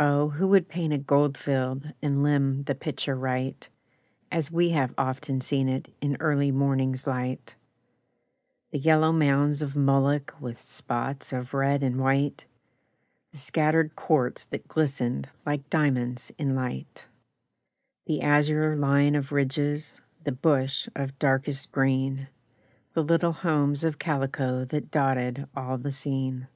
[0.00, 3.68] Oh, who would paint a goldfield, And limn the picture right,
[4.32, 7.54] As we have often seen it In early morning's light;
[8.72, 12.46] The yellow mounds of mullock With spots of red and white,
[13.30, 17.06] The scattered quartz that glistened Like diamonds in light;
[18.06, 22.26] The azure line of ridges, The bush of darkest green,
[22.94, 26.48] The little homes of calico That dotted all the scene.